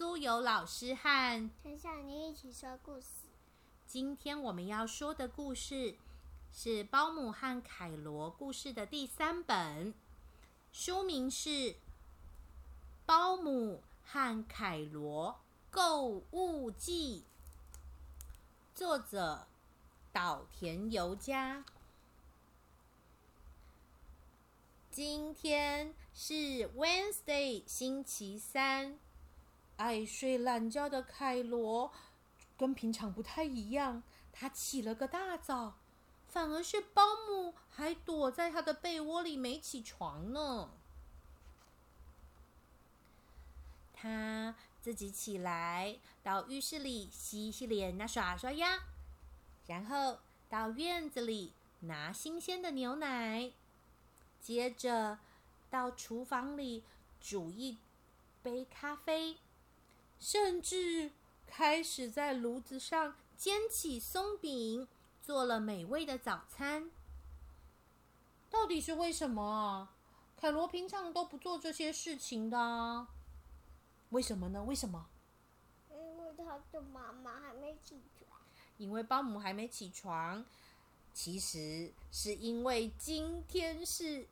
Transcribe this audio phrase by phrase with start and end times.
[0.00, 3.06] 苏有老师和陈小妮一起说故事。
[3.86, 5.94] 今天我们要说的故事
[6.54, 9.92] 是《包姆和凯罗》故事的第三本，
[10.72, 11.50] 书名是
[13.04, 15.38] 《包姆和凯罗
[15.70, 17.24] 购物记》，
[18.74, 19.46] 作者
[20.14, 21.62] 岛田由佳。
[24.90, 26.34] 今天是
[26.74, 28.98] Wednesday，星期三。
[29.80, 31.90] 爱睡懒觉的凯罗
[32.58, 35.78] 跟平常不太一样，他起了个大早，
[36.28, 40.68] 反而是保姆还躲在他的被窝里没起床呢。
[43.94, 48.80] 他自己起来，到浴室里洗洗脸、那刷刷牙，
[49.66, 50.18] 然后
[50.50, 53.50] 到院子里拿新鲜的牛奶。
[54.42, 55.18] 接着
[55.70, 56.84] 到厨房里
[57.18, 57.78] 煮一
[58.42, 59.38] 杯咖啡，
[60.20, 61.10] 甚至
[61.46, 64.86] 开始在炉子上煎起松饼，
[65.22, 66.90] 做了美味的早餐。
[68.50, 69.88] 到底是为什么？
[70.36, 73.06] 凯罗平常都不做这些事情的，
[74.10, 74.62] 为什么呢？
[74.62, 75.06] 为什么？
[75.90, 78.40] 因为他的妈妈还没起床。
[78.76, 80.44] 因为保姆还没起床。
[81.12, 84.26] 其实是因为今天是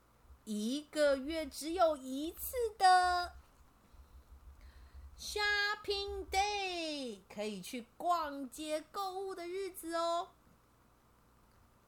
[0.44, 3.32] 一个月只有一次的
[5.19, 10.28] Shopping Day，可以去逛街购物的日子哦。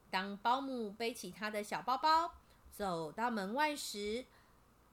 [0.09, 2.33] 当保姆背起他的小包包
[2.73, 4.25] 走到门外时，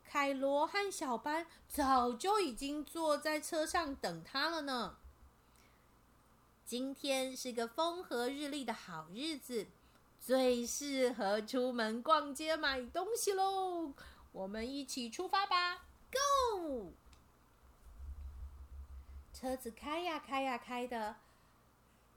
[0.05, 4.99] 凯罗和小班早就已经坐在车上等他了呢。
[6.65, 9.67] 今天是个风和日丽的好日子。
[10.21, 13.95] 最适合出门逛街买东西喽！
[14.33, 16.93] 我们一起出发吧，Go！
[19.41, 21.15] 车子开呀开呀开的，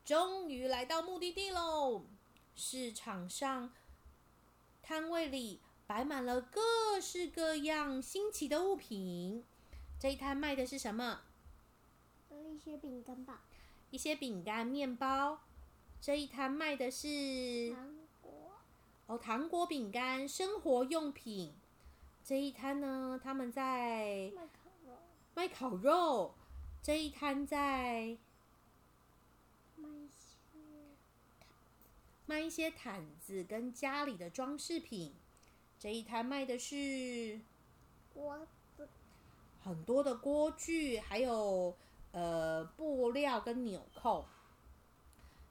[0.04, 2.02] 终于来到目的地喽！
[2.56, 3.72] 市场上
[4.82, 9.46] 摊位里摆满了各式各样新奇的物品。
[10.00, 11.22] 这一摊卖的是什么？
[12.32, 13.42] 一些饼干吧。
[13.92, 15.42] 一些饼干、面包。
[16.02, 18.52] 这一摊卖的是糖果
[19.06, 21.54] 哦，糖果、饼干、生活用品。
[22.24, 24.98] 这一摊呢，他们在卖烤肉，
[25.36, 26.34] 卖烤肉。
[26.84, 28.18] 这一摊在
[29.78, 30.38] 卖一些
[32.26, 35.14] 卖一些毯子跟家里的装饰品。
[35.78, 37.40] 这一摊卖的是
[38.14, 38.88] 锅子，
[39.64, 41.76] 很多的锅具，还有
[42.12, 44.26] 呃布料跟纽扣。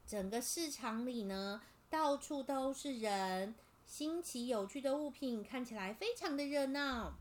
[0.06, 3.54] 整个市场里呢，到处都是人，
[3.86, 7.14] 新奇有趣的物品看起来非常的热闹。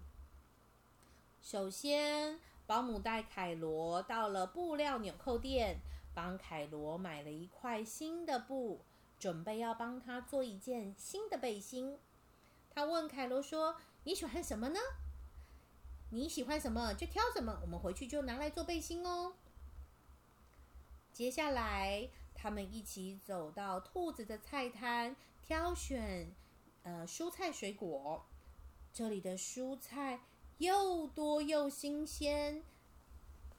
[1.41, 5.79] 首先，保姆带凯罗到了布料纽扣店，
[6.13, 8.85] 帮凯罗买了一块新的布，
[9.17, 11.97] 准备要帮他做一件新的背心。
[12.69, 14.79] 他问凯罗说：“你喜欢什么呢？
[16.11, 19.33] 你喜欢什么就挑什么，我们回去就拿来做背心哦。”
[21.11, 22.11] 接下来。
[22.41, 26.33] 他们一起走到兔子的菜摊，挑选
[26.83, 28.25] 呃蔬菜水果。
[28.93, 30.21] 这里的蔬菜
[30.59, 32.63] 又多又新鲜，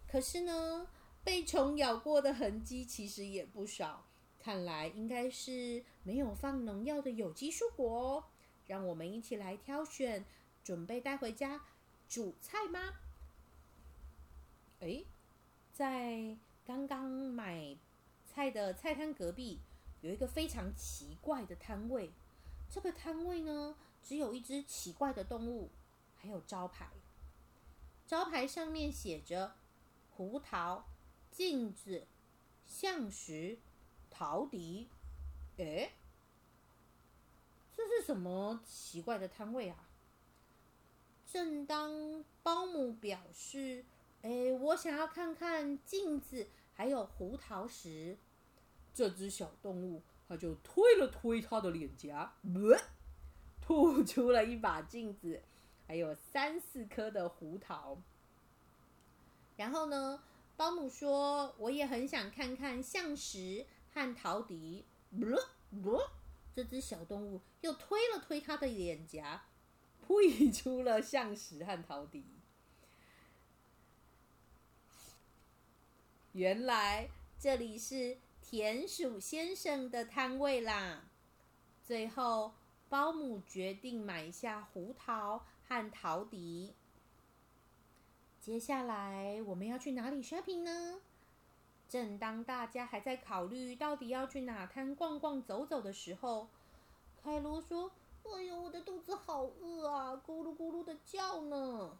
[0.06, 0.86] 可是呢，
[1.24, 4.06] 被虫咬过的痕迹其实也不少。
[4.38, 8.24] 看来应该是没有放农药的有机蔬果哦。
[8.66, 10.24] 让我们一起来挑选，
[10.62, 11.62] 准备带回家
[12.08, 12.94] 煮菜吗？
[14.78, 15.04] 诶，
[15.72, 17.76] 在刚刚买。
[18.32, 19.58] 菜的菜摊隔壁
[20.02, 22.12] 有一个非常奇怪的摊位，
[22.70, 23.74] 这个摊位呢，
[24.04, 25.68] 只有一只奇怪的动物，
[26.20, 26.88] 还有招牌。
[28.06, 29.54] 招牌上面写着
[30.10, 30.84] 胡桃、
[31.30, 32.06] 镜子、
[32.66, 33.58] 象石、
[34.10, 34.88] 陶笛。
[35.56, 35.92] 诶，
[37.76, 39.88] 这是什么奇怪的摊位啊？
[41.30, 43.84] 正当保姆表示
[44.22, 48.16] ：“诶，我想要看看镜子。”还有胡桃时，
[48.94, 52.32] 这只小动物，它就推了推它的脸颊，
[53.60, 55.42] 吐出了一把镜子，
[55.90, 57.98] 还有三四颗的胡桃。
[59.56, 60.22] 然后呢，
[60.56, 64.84] 保姆说：“我也很想看看象石和陶笛。”
[66.54, 69.42] 这只小动物又推了推它的脸颊，
[70.06, 70.14] 吐
[70.52, 72.24] 出了象石和陶笛。
[76.30, 81.02] 原来这里是田鼠先生的摊位啦。
[81.84, 82.54] 最后，
[82.88, 86.74] 保姆决定买下胡桃和陶笛。
[88.40, 91.00] 接下来我们要去哪里 shopping 呢？
[91.88, 96.48] 正当大家还在考虑到底要去哪摊逛逛走走的时候，
[97.22, 97.92] 凯罗说
[98.26, 101.96] ：“哎呦，我的肚子好饿啊，咕噜咕噜的叫呢。”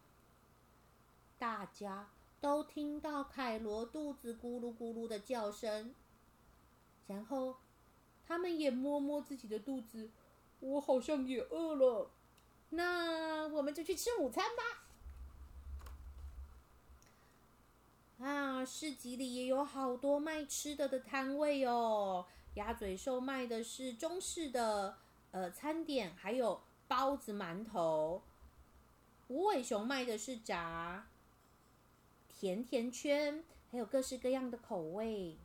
[1.38, 2.08] 大家
[2.40, 5.94] 都听到凯罗肚子咕噜咕噜的叫声，
[7.06, 7.55] 然后
[8.26, 10.11] 他们也摸摸自己的肚子，
[10.58, 12.11] 我好像也饿了。
[12.72, 13.19] 那
[13.60, 14.62] 我们就去吃午餐吧。
[18.24, 22.24] 啊，市集里也有好多卖吃的的摊位哦。
[22.54, 24.96] 鸭嘴兽卖的是中式的
[25.30, 28.22] 呃餐点，还有包子、馒头。
[29.28, 31.06] 无尾熊卖的是炸
[32.30, 35.36] 甜甜圈，还有各式各样的口味。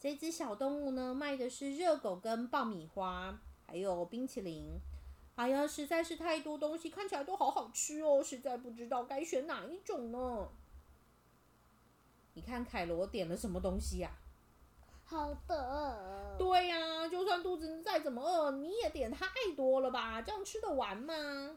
[0.00, 4.80] 这只小动物呢，卖的是热狗跟爆米花，还有冰淇淋。
[5.38, 10.48] 哎呀，实在是太多东西，看起来都好好吃哦，实在不知道该选哪一种呢。
[12.34, 14.10] 你看凯罗点了什么东西呀？
[15.04, 16.34] 好的。
[16.36, 20.20] 对呀，就算肚子再怎么饿，你也点太多了吧？
[20.20, 21.56] 这样吃得完吗？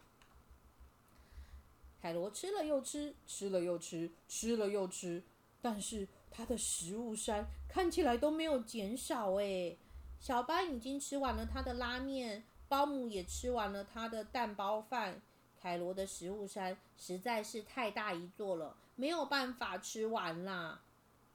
[2.00, 5.24] 凯罗吃了又吃，吃了又吃，吃了又吃，
[5.60, 9.75] 但是他的食物山看起来都没有减少哎。
[10.19, 15.21] 小班已经吃完了他的拉面，保姆也吃完了他的蛋包饭。
[15.62, 20.81] 凯罗的食物山实在是太大一座了，没有办法吃完啦。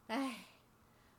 [0.06, 0.46] 唉，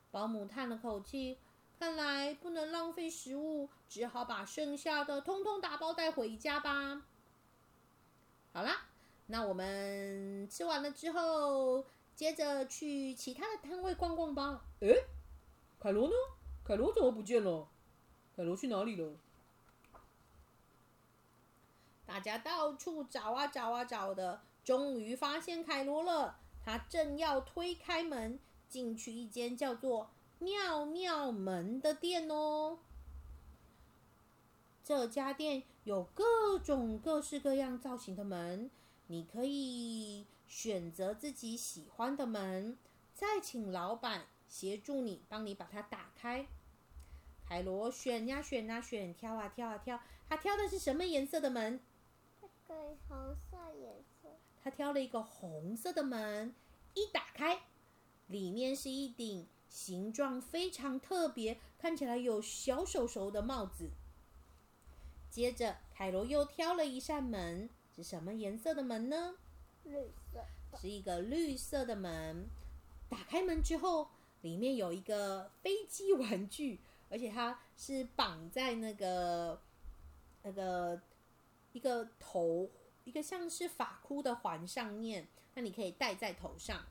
[0.09, 1.37] 保姆叹了口气，
[1.79, 7.03] 看来不能浪费食物，只好把剩下的通通打包带回家吧。
[8.53, 8.87] 好啦，
[9.27, 11.85] 那我们吃完了之后，
[12.15, 14.65] 接着去其他的摊位逛逛吧。
[14.79, 15.05] 诶，
[15.79, 16.13] 凯罗呢？
[16.65, 17.67] 凯罗怎么不见了？
[18.35, 19.13] 凯罗去哪里了？
[22.07, 26.39] 大家到处找啊找啊找的，终于发现凯罗了。
[26.63, 30.09] 他正要推开门进去一间叫做
[30.39, 32.79] “妙妙门”的店哦。
[34.83, 38.71] 这家店有各种各式各样造型的门，
[39.07, 42.77] 你可以选择自己喜欢的门，
[43.13, 46.47] 再请老板协助你，帮你把它打开。
[47.45, 51.79] 凯罗选呀选啊选，挑啊挑啊挑，他挑的是什么颜色的门？
[52.67, 52.75] 对，
[53.07, 54.29] 红色颜色。
[54.61, 56.53] 他挑了一个红色的门，
[56.93, 57.61] 一打开，
[58.27, 63.89] 里面是一顶形状非常特别、看起来有小手手的帽子。
[65.29, 69.35] 接着，凯罗又挑了一扇门，是什么颜色的门呢？
[69.85, 70.43] 绿色。
[70.77, 72.49] 是一个绿色的门。
[73.07, 74.09] 打开门之后，
[74.41, 76.79] 里面有一个飞机玩具，
[77.09, 79.61] 而且它是绑在那个
[80.43, 81.01] 那个。
[81.77, 82.71] 一个头，
[83.03, 86.87] 一个像是发箍的环上面，那你可以戴在头上。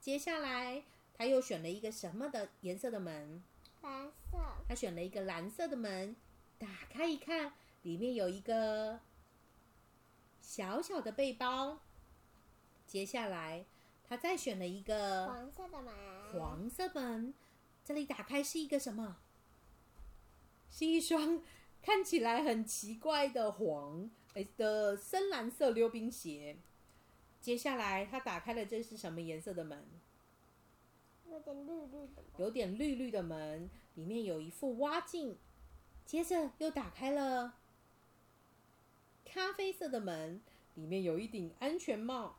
[0.00, 3.44] 接下来，他又选了一个什么的颜色的门？
[3.82, 4.38] 蓝色。
[4.66, 6.16] 他选了一个蓝色的门，
[6.58, 7.52] 打开一看，
[7.82, 9.00] 里面有一个
[10.40, 11.80] 小小的背包。
[12.86, 13.66] 接下来，
[14.08, 15.94] 他再选了一个黄色的门。
[16.32, 17.34] 黄色门，
[17.84, 19.18] 这里打开是一个什么？
[20.70, 21.42] 是一双。
[21.86, 26.56] 看起来很奇怪的黄诶的深蓝色溜冰鞋。
[27.40, 29.86] 接下来，他打开了，这是什么颜色的门？
[31.30, 32.24] 有点绿绿的。
[32.38, 35.38] 有点绿绿的门，里面有一副蛙镜。
[36.04, 37.54] 接着又打开了
[39.24, 40.40] 咖啡色的门，
[40.74, 42.34] 里面有一顶安全帽。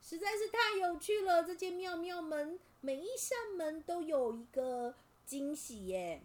[0.00, 1.42] 实在是太有趣了！
[1.42, 4.94] 这间妙妙门，每一扇门都有一个
[5.26, 6.22] 惊喜耶。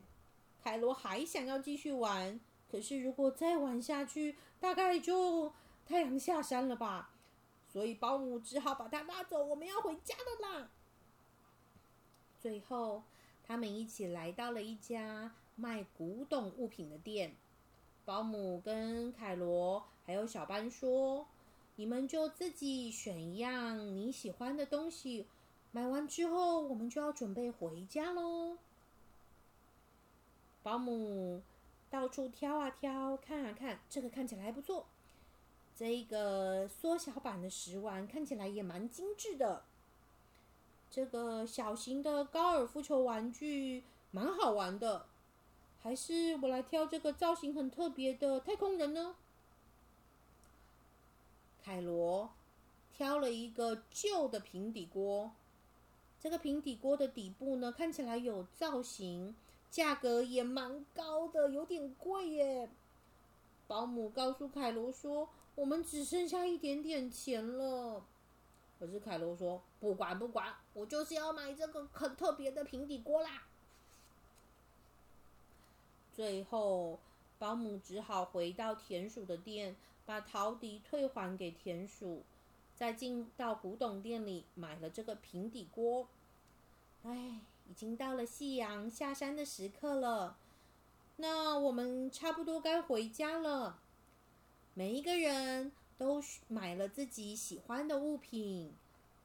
[0.64, 2.40] 凯罗还想要继续玩，
[2.72, 5.54] 可是如果再玩下去，大概就
[5.86, 7.12] 太阳下山了吧。
[7.68, 10.70] 所以保姆只好把他拉走，我们要回家了啦。
[12.40, 13.04] 最后，
[13.44, 17.36] 他们一起来到了一家卖古董物品的店。
[18.06, 21.28] 保姆跟凯罗还有小班说
[21.78, 25.28] ：“你们就自己选一样你喜欢的东西，
[25.72, 28.58] 买完之后我们就要准备回家喽。”
[30.62, 31.42] 保姆
[31.90, 34.86] 到处挑啊挑，看啊看，这个看起来还不错。
[35.76, 39.64] 这个缩小版的食玩看起来也蛮精致的。
[40.92, 45.06] 这个小型的高尔夫球玩具蛮好玩的。
[45.82, 49.16] 还是我来挑这个造型很特别的太空人呢？
[51.64, 52.30] 凯罗
[52.94, 55.32] 挑了一个旧的平底锅。
[56.20, 59.34] 这个平底锅的底部呢，看起来有造型。
[59.72, 62.70] 价格也蛮高的，有点贵耶。
[63.68, 68.04] 保姆告诉凯罗说：“我们只剩下一点点钱了。”
[68.80, 73.44] 可是凯罗说：“不管不管，我就是要买这个很特别的平底锅啦。”
[76.16, 77.00] 最后，
[77.38, 82.24] 保姆只好回到田鼠的店，把陶笛退还给田鼠，
[82.76, 86.08] 再进到古董店里买了这个平底锅。
[87.04, 90.38] 唉，已经到了夕阳下山的时刻了，
[91.18, 93.80] 那我们差不多该回家了。
[94.74, 98.74] 每一个人都买了自己喜欢的物品，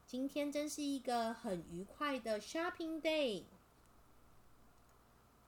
[0.05, 3.43] 今天真是一个很愉快的 shopping day。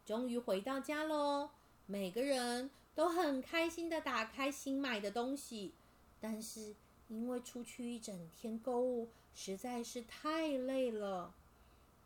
[0.04, 1.51] 终于回到家喽，
[1.86, 5.74] 每个人都很开心的打开新买的东西，
[6.20, 6.74] 但是
[7.10, 11.36] 因为出去一整天购物实在是太累了。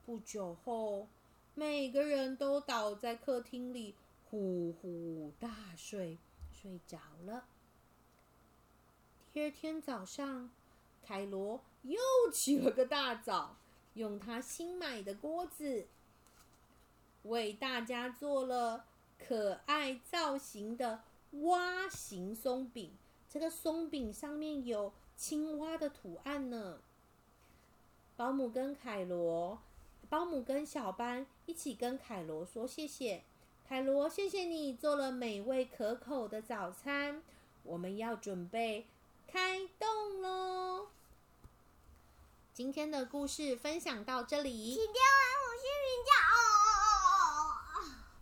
[0.06, 1.08] 不久后，
[1.54, 3.96] 每个人都倒在客厅里
[4.30, 6.18] 呼呼大睡，
[6.52, 7.46] 睡着了。
[9.32, 10.50] 第二天早上，
[11.02, 12.00] 凯罗又
[12.34, 13.56] 起了个大早，
[13.94, 15.88] 用他新买的锅子。
[17.24, 18.86] 为大家做了
[19.20, 21.04] 可爱造型的
[21.44, 22.92] 蛙形松饼，
[23.30, 26.80] 这个松饼上面有青蛙的图案呢。
[28.18, 29.60] 保姆跟凯罗，
[30.10, 33.24] 保姆跟小班一起跟凯罗说谢谢。
[33.68, 37.24] 凯罗，谢谢你做了美味可口的早餐。
[37.64, 38.88] 我们要准备
[39.28, 40.88] 开动喽！
[42.54, 44.74] 今天的故事分享到这里。
[44.74, 46.12] 请给我五星评价。